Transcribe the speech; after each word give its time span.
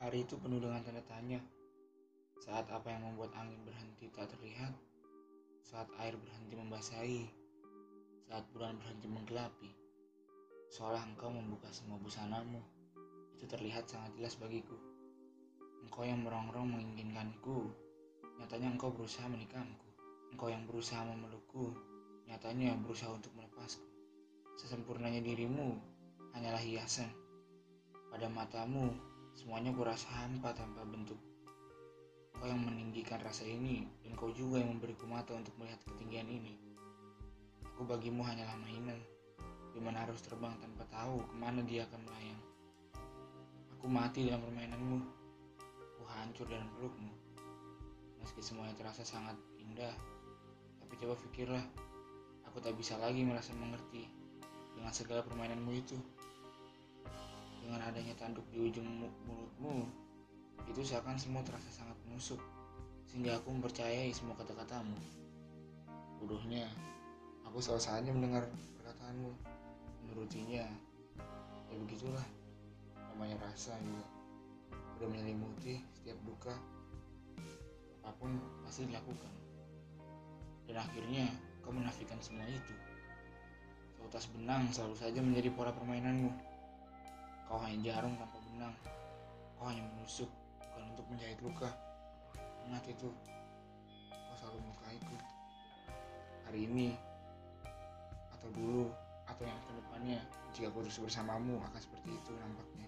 Hari 0.00 0.24
itu 0.24 0.32
penuh 0.40 0.56
dengan 0.56 0.80
tanda 0.80 1.04
tanya. 1.04 1.36
Saat 2.40 2.72
apa 2.72 2.88
yang 2.88 3.04
membuat 3.04 3.36
angin 3.36 3.60
berhenti 3.68 4.08
tak 4.08 4.32
terlihat, 4.32 4.72
saat 5.60 5.92
air 6.00 6.16
berhenti 6.16 6.56
membasahi, 6.56 7.28
saat 8.24 8.48
bulan 8.56 8.80
berhenti 8.80 9.04
menggelapi, 9.12 9.68
seolah 10.72 11.04
engkau 11.04 11.28
membuka 11.28 11.68
semua 11.68 12.00
busanamu. 12.00 12.64
Itu 13.36 13.44
terlihat 13.44 13.92
sangat 13.92 14.16
jelas 14.16 14.40
bagiku. 14.40 14.72
Engkau 15.84 16.08
yang 16.08 16.24
merongrong 16.24 16.72
menginginkanku, 16.72 17.68
nyatanya 18.40 18.72
engkau 18.72 18.96
berusaha 18.96 19.28
menikamku. 19.28 19.84
Engkau 20.32 20.48
yang 20.48 20.64
berusaha 20.64 21.04
memelukku, 21.04 21.76
nyatanya 22.24 22.72
berusaha 22.80 23.12
untuk 23.12 23.36
melepasku. 23.36 23.84
Sesempurnanya 24.56 25.20
dirimu 25.20 25.76
hanyalah 26.32 26.64
hiasan. 26.64 27.12
Pada 28.08 28.32
matamu, 28.32 29.09
semuanya 29.36 29.70
kurasa 29.74 30.10
hampa 30.10 30.50
tanpa 30.54 30.82
bentuk. 30.86 31.18
Kau 32.34 32.48
yang 32.48 32.64
meninggikan 32.64 33.20
rasa 33.20 33.44
ini, 33.44 33.84
dan 34.00 34.16
kau 34.16 34.32
juga 34.32 34.62
yang 34.64 34.78
memberiku 34.78 35.04
mata 35.04 35.36
untuk 35.36 35.52
melihat 35.60 35.76
ketinggian 35.84 36.24
ini. 36.24 36.56
Aku 37.68 37.84
bagimu 37.84 38.24
hanyalah 38.24 38.56
mainan, 38.64 38.96
di 39.76 39.80
mana 39.80 40.08
harus 40.08 40.24
terbang 40.24 40.56
tanpa 40.56 40.88
tahu 40.88 41.20
ke 41.20 41.34
mana 41.36 41.60
dia 41.62 41.84
akan 41.84 42.00
melayang. 42.00 42.40
Aku 43.76 43.86
mati 43.88 44.28
dalam 44.28 44.44
permainanmu, 44.44 44.98
aku 45.96 46.02
hancur 46.16 46.48
dalam 46.48 46.68
pelukmu. 46.76 47.12
Meski 48.20 48.40
semuanya 48.44 48.76
terasa 48.76 49.04
sangat 49.04 49.36
indah, 49.56 49.92
tapi 50.80 50.96
coba 51.00 51.16
pikirlah, 51.28 51.64
aku 52.44 52.60
tak 52.60 52.76
bisa 52.76 52.96
lagi 53.00 53.24
merasa 53.24 53.56
mengerti 53.56 54.04
dengan 54.76 54.92
segala 54.92 55.24
permainanmu 55.24 55.72
itu. 55.76 55.96
Dengan 57.70 57.86
adanya 57.86 58.18
tanduk 58.18 58.42
di 58.50 58.58
ujung 58.66 58.82
mulutmu, 59.30 59.86
itu 60.66 60.82
seakan 60.82 61.14
semua 61.14 61.38
terasa 61.46 61.70
sangat 61.70 61.94
menusuk, 62.02 62.42
sehingga 63.06 63.38
aku 63.38 63.46
mempercayai 63.54 64.10
semua 64.10 64.34
kata-katamu. 64.34 64.98
Bodohnya, 66.18 66.66
aku 67.46 67.62
selalu 67.62 67.78
saja 67.78 68.10
mendengar 68.10 68.50
perkataanmu, 68.74 69.30
menurutinya. 70.02 70.66
Ya 71.70 71.74
begitulah, 71.78 72.26
namanya 73.14 73.38
rasa 73.38 73.78
juga. 73.78 74.02
Udah 74.98 75.06
menyelimuti 75.06 75.78
setiap 75.94 76.18
duka, 76.26 76.58
apa 78.02 78.18
pun 78.18 78.34
pasti 78.66 78.90
dilakukan. 78.90 79.30
Dan 80.66 80.74
akhirnya, 80.74 81.30
kau 81.62 81.70
menafikan 81.70 82.18
semua 82.18 82.50
itu. 82.50 82.74
Seutas 83.94 84.26
benang 84.34 84.66
selalu 84.74 84.98
saja 84.98 85.22
menjadi 85.22 85.54
pola 85.54 85.70
permainanmu. 85.70 86.49
Kau 87.50 87.58
hanya 87.66 87.90
jarum 87.90 88.14
tanpa 88.14 88.38
benang. 88.46 88.74
Kau 89.58 89.66
hanya 89.66 89.82
menusuk, 89.82 90.30
bukan 90.62 90.86
untuk 90.94 91.06
menjahit 91.10 91.34
luka. 91.42 91.66
Ingat 92.70 92.86
itu, 92.86 93.10
kau 94.14 94.36
selalu 94.38 94.70
melukaiku. 94.70 95.16
Hari 96.46 96.60
ini, 96.70 96.94
atau 98.30 98.46
dulu, 98.54 98.94
atau 99.26 99.42
yang 99.42 99.58
ke 99.66 99.72
depannya, 99.82 100.20
jika 100.54 100.70
aku 100.70 100.86
terus 100.86 101.02
bersamamu 101.02 101.58
akan 101.58 101.80
seperti 101.82 102.14
itu 102.14 102.30
nampaknya. 102.38 102.86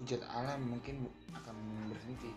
Hujat 0.00 0.24
alam 0.32 0.64
mungkin 0.64 1.04
akan 1.36 1.56
berhenti. 1.92 2.32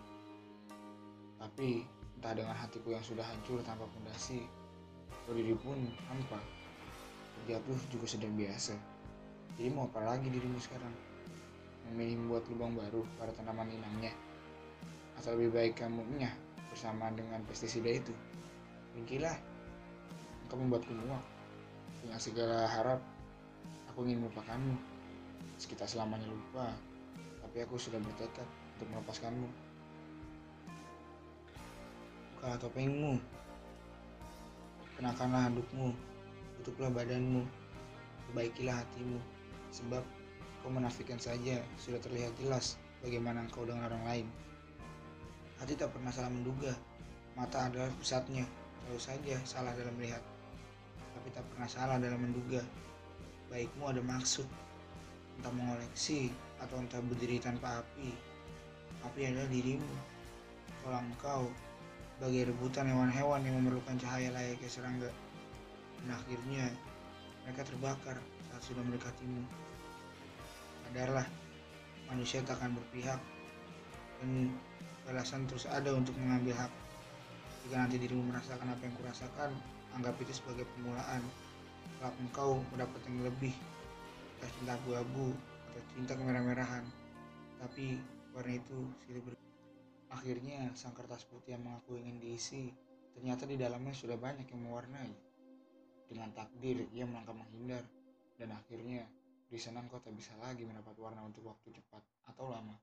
Tapi, 1.40 1.88
entah 2.20 2.36
dengan 2.36 2.52
hatiku 2.52 2.92
yang 2.92 3.00
sudah 3.00 3.24
hancur 3.24 3.64
tanpa 3.64 3.88
pondasi, 3.88 4.44
diri 5.32 5.56
pun 5.56 5.80
hampa. 6.12 6.36
Jatuh 7.48 7.80
juga 7.88 8.04
sudah 8.04 8.28
biasa. 8.36 8.93
Jadi 9.54 9.70
mau 9.70 9.86
apa 9.86 10.02
lagi 10.02 10.26
dirimu 10.26 10.58
sekarang? 10.58 10.90
Memilih 11.86 12.26
membuat 12.26 12.44
lubang 12.50 12.74
baru 12.74 13.06
pada 13.14 13.30
tanaman 13.38 13.70
inangnya? 13.70 14.10
Atau 15.14 15.38
lebih 15.38 15.54
baik 15.54 15.78
kamu 15.78 16.02
menyah 16.10 16.34
bersama 16.74 17.06
dengan 17.14 17.38
pestisida 17.46 17.86
itu? 17.86 18.10
Ringkilah, 18.98 19.38
engkau 20.46 20.58
membuatku 20.58 20.90
muak. 20.90 21.22
Dengan 22.02 22.18
segala 22.18 22.66
harap, 22.66 22.98
aku 23.94 24.02
ingin 24.10 24.26
melupakanmu. 24.26 24.74
Sekitar 25.54 25.86
selamanya 25.86 26.26
lupa, 26.26 26.74
tapi 27.46 27.62
aku 27.62 27.78
sudah 27.78 28.02
bertekad 28.02 28.46
untuk 28.74 28.90
melepaskanmu. 28.90 29.46
Bukalah 32.34 32.58
topengmu, 32.58 33.22
kenakanlah 34.98 35.46
handukmu, 35.46 35.94
tutuplah 36.58 36.90
badanmu, 36.90 37.46
perbaikilah 38.28 38.82
hatimu, 38.82 39.22
sebab 39.74 40.06
kau 40.62 40.70
menafikan 40.70 41.18
saja 41.18 41.58
sudah 41.82 41.98
terlihat 41.98 42.30
jelas 42.38 42.78
bagaimana 43.02 43.42
engkau 43.42 43.66
dengan 43.66 43.90
orang 43.90 44.04
lain. 44.06 44.26
Hati 45.58 45.74
tak 45.74 45.90
pernah 45.90 46.14
salah 46.14 46.30
menduga, 46.30 46.70
mata 47.34 47.66
adalah 47.66 47.90
pusatnya, 47.98 48.46
selalu 48.86 49.00
saja 49.02 49.36
salah 49.42 49.74
dalam 49.74 49.94
melihat, 49.98 50.22
tapi 51.18 51.28
tak 51.34 51.42
pernah 51.50 51.66
salah 51.66 51.98
dalam 51.98 52.22
menduga. 52.22 52.62
Baikmu 53.50 53.90
ada 53.90 54.02
maksud, 54.02 54.46
entah 55.38 55.52
mengoleksi 55.52 56.30
atau 56.62 56.78
entah 56.78 57.02
berdiri 57.02 57.42
tanpa 57.42 57.82
api. 57.82 58.14
Api 59.04 59.20
adalah 59.26 59.50
dirimu, 59.50 59.94
kalau 60.86 60.98
engkau 61.02 61.42
sebagai 62.16 62.54
rebutan 62.54 62.88
hewan-hewan 62.88 63.42
yang 63.42 63.58
memerlukan 63.58 63.98
cahaya 63.98 64.30
layaknya 64.30 64.70
serangga. 64.70 65.10
Dan 66.00 66.08
akhirnya 66.14 66.70
mereka 67.44 67.62
terbakar 67.68 68.16
saat 68.50 68.62
sudah 68.64 68.80
mendekatimu. 68.80 69.44
Sadarlah, 70.88 71.28
manusia 72.08 72.40
tak 72.42 72.60
akan 72.60 72.76
berpihak 72.80 73.20
dan 74.20 74.52
balasan 75.04 75.44
terus 75.44 75.68
ada 75.68 75.92
untuk 75.92 76.16
mengambil 76.16 76.56
hak. 76.56 76.72
Jika 77.64 77.76
nanti 77.80 77.96
dirimu 78.00 78.28
merasakan 78.28 78.72
apa 78.72 78.82
yang 78.84 78.96
kurasakan, 78.96 79.50
anggap 79.96 80.16
itu 80.20 80.32
sebagai 80.36 80.64
permulaan. 80.76 81.22
Kalau 82.00 82.14
engkau 82.20 82.50
mendapat 82.72 83.00
yang 83.08 83.24
lebih, 83.24 83.54
entah 84.36 84.50
cinta 84.60 84.72
abu-abu 84.76 85.32
atau 85.72 85.80
cinta 85.96 86.12
kemerah-merahan, 86.16 86.84
tapi 87.60 88.00
warna 88.32 88.56
itu 88.56 88.78
silih 89.04 89.24
ber 89.24 89.34
Akhirnya, 90.14 90.70
sang 90.78 90.94
kertas 90.94 91.26
putih 91.26 91.58
yang 91.58 91.66
mengaku 91.66 91.98
ingin 91.98 92.22
diisi, 92.22 92.70
ternyata 93.18 93.50
di 93.50 93.58
dalamnya 93.58 93.90
sudah 93.90 94.14
banyak 94.14 94.46
yang 94.46 94.62
mewarnai. 94.62 95.10
Dengan 96.04 96.30
takdir, 96.36 96.84
ia 96.92 97.04
melangkah 97.08 97.32
menghindar, 97.32 97.84
dan 98.36 98.52
akhirnya, 98.52 99.08
di 99.48 99.58
sana 99.60 99.80
engkau 99.80 100.02
tak 100.02 100.12
bisa 100.12 100.34
lagi 100.42 100.66
mendapat 100.66 100.98
warna 100.98 101.22
untuk 101.24 101.46
waktu 101.48 101.70
cepat 101.72 102.02
atau 102.28 102.50
lama. 102.50 102.76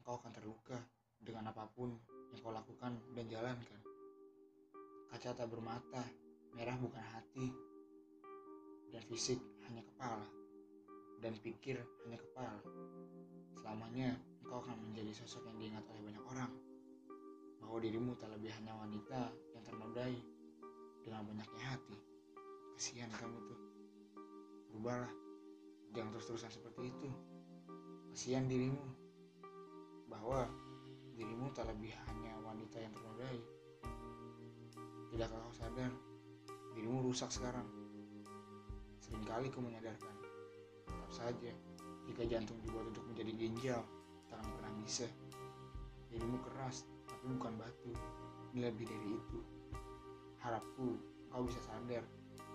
Engkau 0.00 0.16
akan 0.16 0.32
terluka 0.32 0.78
dengan 1.20 1.52
apa 1.52 1.68
pun 1.68 1.92
yang 2.32 2.40
kau 2.40 2.54
lakukan 2.54 2.96
dan 3.12 3.24
jalankan. 3.28 3.80
Kaca 5.10 5.34
tak 5.34 5.48
bermata, 5.50 6.00
merah 6.54 6.78
bukan 6.78 7.02
hati, 7.02 7.50
dan 8.90 9.02
fisik 9.06 9.38
hanya 9.68 9.82
kepala, 9.86 10.26
dan 11.20 11.34
pikir 11.42 11.78
hanya 12.06 12.18
kepala. 12.18 12.62
Selamanya 13.58 14.16
engkau 14.40 14.62
akan 14.64 14.78
menjadi 14.90 15.12
sosok 15.14 15.46
yang 15.50 15.58
diingat 15.60 15.84
oleh 15.90 16.02
banyak 16.10 16.24
orang. 16.26 16.52
Bahwa 17.60 17.78
dirimu 17.78 18.16
tak 18.16 18.32
lebih 18.34 18.50
hanya 18.56 18.74
wanita 18.74 19.30
yang 19.54 19.62
ternodai 19.62 20.16
dengan 21.04 21.22
banyaknya 21.28 21.64
hati. 21.76 22.09
Kasihan 22.80 23.12
kamu 23.12 23.36
tuh. 23.44 23.60
Berubahlah. 24.72 25.12
Jangan 25.92 26.16
terus-terusan 26.16 26.48
seperti 26.48 26.88
itu. 26.88 27.12
Kasihan 28.08 28.48
dirimu. 28.48 28.80
Bahwa 30.08 30.48
dirimu 31.12 31.52
tak 31.52 31.68
lebih 31.68 31.92
hanya 32.08 32.40
wanita 32.40 32.80
yang 32.80 32.88
ternodai. 32.96 33.36
Tidakkah 35.12 35.44
kau 35.44 35.52
sadar? 35.52 35.92
Dirimu 36.72 37.04
rusak 37.04 37.28
sekarang. 37.28 37.68
Seringkali 39.04 39.52
kau 39.52 39.60
menyadarkan. 39.60 40.16
Tetap 40.88 41.12
saja, 41.12 41.52
jika 42.08 42.24
jantung 42.32 42.64
dibuat 42.64 42.88
untuk 42.88 43.04
menjadi 43.12 43.36
ginjal, 43.36 43.84
tak 44.32 44.40
pernah 44.40 44.72
bisa. 44.80 45.04
Dirimu 46.08 46.40
keras, 46.48 46.88
tapi 47.04 47.28
bukan 47.28 47.60
batu. 47.60 47.92
Ini 48.56 48.72
lebih 48.72 48.88
dari 48.88 49.20
itu. 49.20 49.38
Harapku 50.40 50.96
kau 51.28 51.44
bisa 51.44 51.60
sadar 51.60 52.08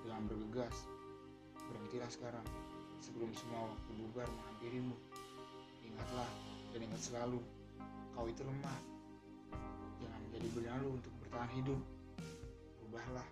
dengan 0.05 0.29
bergegas. 0.29 0.85
Berhentilah 1.65 2.09
sekarang, 2.13 2.45
sebelum 3.01 3.33
semua 3.33 3.73
waktu 3.73 3.91
bubar 3.97 4.29
menghampirimu. 4.29 4.93
Ingatlah 5.81 6.29
dan 6.77 6.79
ingat 6.85 7.01
selalu, 7.01 7.41
kau 8.13 8.29
itu 8.29 8.45
lemah. 8.45 8.79
Jangan 9.97 10.19
menjadi 10.29 10.47
benalu 10.53 10.87
untuk 11.01 11.13
bertahan 11.25 11.51
hidup. 11.57 11.81
Ubahlah 12.85 13.27